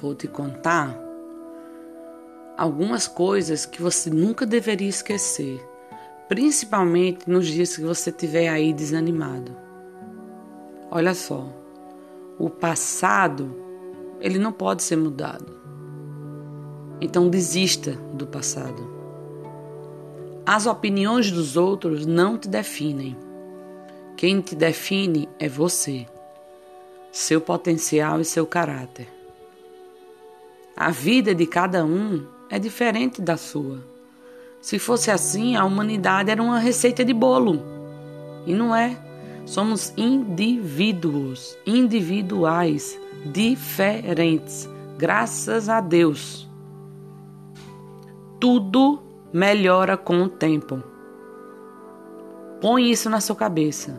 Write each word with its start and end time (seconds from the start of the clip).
vou 0.00 0.14
te 0.14 0.28
contar 0.28 0.96
algumas 2.56 3.06
coisas 3.06 3.66
que 3.66 3.82
você 3.82 4.10
nunca 4.10 4.46
deveria 4.46 4.88
esquecer, 4.88 5.60
principalmente 6.28 7.28
nos 7.28 7.46
dias 7.46 7.76
que 7.76 7.82
você 7.82 8.10
estiver 8.10 8.48
aí 8.48 8.72
desanimado. 8.72 9.56
Olha 10.90 11.14
só, 11.14 11.46
o 12.38 12.48
passado, 12.48 13.54
ele 14.20 14.38
não 14.38 14.52
pode 14.52 14.82
ser 14.82 14.96
mudado. 14.96 15.54
Então 17.00 17.28
desista 17.28 17.92
do 18.14 18.26
passado. 18.26 18.94
As 20.46 20.66
opiniões 20.66 21.30
dos 21.30 21.56
outros 21.56 22.06
não 22.06 22.38
te 22.38 22.48
definem. 22.48 23.16
Quem 24.16 24.40
te 24.40 24.54
define 24.54 25.28
é 25.38 25.48
você, 25.48 26.06
seu 27.12 27.40
potencial 27.40 28.20
e 28.20 28.24
seu 28.24 28.46
caráter. 28.46 29.15
A 30.78 30.90
vida 30.90 31.34
de 31.34 31.46
cada 31.46 31.86
um 31.86 32.26
é 32.50 32.58
diferente 32.58 33.22
da 33.22 33.38
sua. 33.38 33.78
Se 34.60 34.78
fosse 34.78 35.10
assim, 35.10 35.56
a 35.56 35.64
humanidade 35.64 36.30
era 36.30 36.42
uma 36.42 36.58
receita 36.58 37.02
de 37.02 37.14
bolo. 37.14 37.62
E 38.44 38.52
não 38.52 38.76
é. 38.76 38.94
Somos 39.46 39.94
indivíduos, 39.96 41.56
individuais, 41.64 43.00
diferentes, 43.24 44.68
graças 44.98 45.70
a 45.70 45.80
Deus. 45.80 46.46
Tudo 48.38 49.02
melhora 49.32 49.96
com 49.96 50.24
o 50.24 50.28
tempo. 50.28 50.82
Põe 52.60 52.90
isso 52.90 53.08
na 53.08 53.22
sua 53.22 53.36
cabeça. 53.36 53.98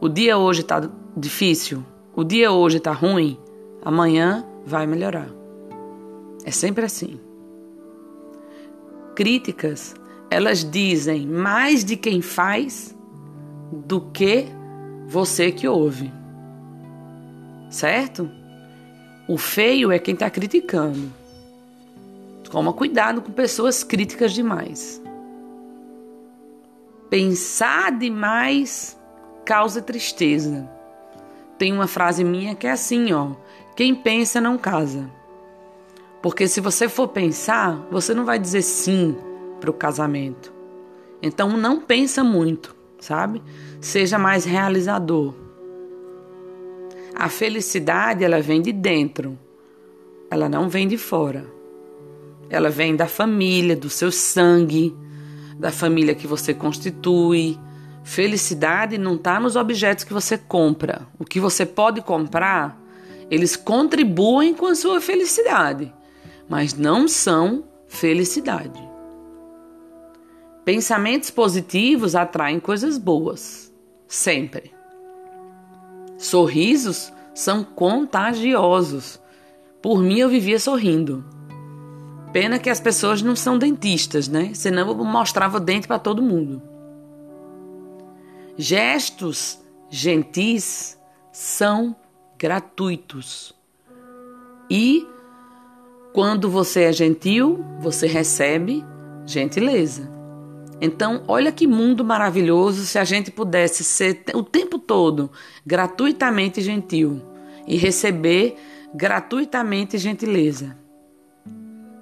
O 0.00 0.08
dia 0.08 0.36
hoje 0.36 0.62
está 0.62 0.90
difícil, 1.16 1.84
o 2.16 2.24
dia 2.24 2.50
hoje 2.50 2.78
está 2.78 2.90
ruim, 2.90 3.38
amanhã 3.84 4.44
vai 4.64 4.88
melhorar. 4.88 5.45
É 6.46 6.52
sempre 6.52 6.84
assim. 6.84 7.18
Críticas, 9.16 9.96
elas 10.30 10.64
dizem 10.64 11.26
mais 11.26 11.84
de 11.84 11.96
quem 11.96 12.22
faz 12.22 12.96
do 13.72 14.00
que 14.12 14.46
você 15.08 15.50
que 15.50 15.66
ouve. 15.66 16.12
Certo? 17.68 18.30
O 19.28 19.36
feio 19.36 19.90
é 19.90 19.98
quem 19.98 20.14
está 20.14 20.30
criticando. 20.30 21.12
Toma 22.44 22.72
cuidado 22.72 23.20
com 23.20 23.32
pessoas 23.32 23.82
críticas 23.82 24.32
demais. 24.32 25.02
Pensar 27.10 27.90
demais 27.90 28.96
causa 29.44 29.82
tristeza. 29.82 30.70
Tem 31.58 31.72
uma 31.72 31.88
frase 31.88 32.22
minha 32.22 32.54
que 32.54 32.68
é 32.68 32.70
assim, 32.70 33.12
ó: 33.12 33.32
quem 33.74 33.96
pensa 33.96 34.40
não 34.40 34.56
casa. 34.56 35.10
Porque 36.22 36.48
se 36.48 36.60
você 36.60 36.88
for 36.88 37.08
pensar, 37.08 37.86
você 37.90 38.14
não 38.14 38.24
vai 38.24 38.38
dizer 38.38 38.62
sim 38.62 39.16
para 39.60 39.70
o 39.70 39.74
casamento. 39.74 40.52
Então 41.22 41.56
não 41.56 41.80
pensa 41.80 42.22
muito, 42.22 42.74
sabe? 42.98 43.42
Seja 43.80 44.18
mais 44.18 44.44
realizador. 44.44 45.34
A 47.14 47.28
felicidade 47.28 48.24
ela 48.24 48.40
vem 48.40 48.60
de 48.60 48.72
dentro. 48.72 49.38
Ela 50.30 50.48
não 50.48 50.68
vem 50.68 50.86
de 50.86 50.98
fora. 50.98 51.46
Ela 52.50 52.68
vem 52.68 52.94
da 52.94 53.06
família, 53.06 53.74
do 53.74 53.88
seu 53.88 54.12
sangue, 54.12 54.94
da 55.58 55.72
família 55.72 56.14
que 56.14 56.26
você 56.26 56.52
constitui. 56.52 57.58
Felicidade 58.04 58.98
não 58.98 59.16
está 59.16 59.40
nos 59.40 59.56
objetos 59.56 60.04
que 60.04 60.12
você 60.12 60.36
compra. 60.36 61.08
O 61.18 61.24
que 61.24 61.40
você 61.40 61.64
pode 61.64 62.02
comprar, 62.02 62.80
eles 63.30 63.56
contribuem 63.56 64.54
com 64.54 64.66
a 64.66 64.74
sua 64.74 65.00
felicidade, 65.00 65.92
mas 66.48 66.74
não 66.74 67.08
são 67.08 67.64
felicidade. 67.86 68.80
Pensamentos 70.64 71.30
positivos 71.30 72.14
atraem 72.14 72.58
coisas 72.58 72.98
boas, 72.98 73.72
sempre. 74.08 74.72
Sorrisos 76.18 77.12
são 77.34 77.62
contagiosos. 77.62 79.20
Por 79.80 80.02
mim, 80.02 80.18
eu 80.18 80.28
vivia 80.28 80.58
sorrindo. 80.58 81.24
Pena 82.32 82.58
que 82.58 82.68
as 82.68 82.80
pessoas 82.80 83.22
não 83.22 83.36
são 83.36 83.58
dentistas, 83.58 84.26
né? 84.26 84.50
Senão 84.54 84.88
eu 84.88 84.94
mostrava 84.96 85.60
dente 85.60 85.86
para 85.86 85.98
todo 85.98 86.22
mundo. 86.22 86.60
Gestos 88.56 89.60
gentis 89.88 90.98
são 91.30 91.94
gratuitos. 92.38 93.54
E 94.68 95.06
quando 96.16 96.48
você 96.48 96.84
é 96.84 96.92
gentil, 96.94 97.62
você 97.78 98.06
recebe 98.06 98.82
gentileza. 99.26 100.10
Então, 100.80 101.22
olha 101.28 101.52
que 101.52 101.66
mundo 101.66 102.02
maravilhoso 102.02 102.86
se 102.86 102.98
a 102.98 103.04
gente 103.04 103.30
pudesse 103.30 103.84
ser 103.84 104.24
o 104.32 104.42
tempo 104.42 104.78
todo 104.78 105.30
gratuitamente 105.66 106.62
gentil 106.62 107.20
e 107.66 107.76
receber 107.76 108.56
gratuitamente 108.94 109.98
gentileza. 109.98 110.74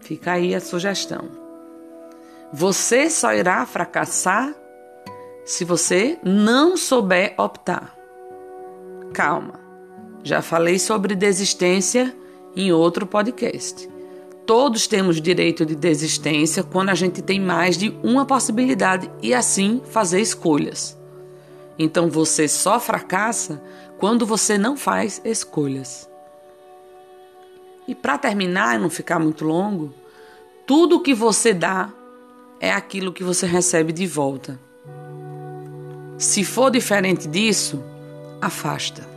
Fica 0.00 0.32
aí 0.32 0.54
a 0.54 0.60
sugestão. 0.60 1.30
Você 2.52 3.08
só 3.08 3.32
irá 3.32 3.64
fracassar 3.64 4.54
se 5.42 5.64
você 5.64 6.18
não 6.22 6.76
souber 6.76 7.32
optar. 7.38 7.96
Calma, 9.14 9.58
já 10.22 10.42
falei 10.42 10.78
sobre 10.78 11.14
desistência 11.14 12.14
em 12.54 12.72
outro 12.72 13.06
podcast. 13.06 13.90
Todos 14.54 14.86
temos 14.86 15.18
direito 15.18 15.64
de 15.64 15.74
desistência 15.74 16.62
quando 16.62 16.90
a 16.90 16.94
gente 16.94 17.22
tem 17.22 17.40
mais 17.40 17.74
de 17.74 17.88
uma 18.02 18.26
possibilidade 18.26 19.10
e 19.22 19.32
assim 19.32 19.80
fazer 19.82 20.20
escolhas. 20.20 20.94
Então 21.78 22.10
você 22.10 22.46
só 22.46 22.78
fracassa 22.78 23.62
quando 23.98 24.26
você 24.26 24.58
não 24.58 24.76
faz 24.76 25.22
escolhas. 25.24 26.06
E 27.88 27.94
para 27.94 28.18
terminar 28.18 28.76
e 28.76 28.78
não 28.78 28.90
ficar 28.90 29.18
muito 29.18 29.42
longo, 29.42 29.94
tudo 30.66 31.00
que 31.00 31.14
você 31.14 31.54
dá 31.54 31.90
é 32.60 32.70
aquilo 32.70 33.10
que 33.10 33.24
você 33.24 33.46
recebe 33.46 33.90
de 33.90 34.06
volta. 34.06 34.60
Se 36.18 36.44
for 36.44 36.70
diferente 36.70 37.26
disso, 37.26 37.82
afasta. 38.38 39.11